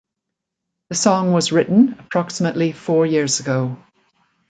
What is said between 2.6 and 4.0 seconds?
four years ago.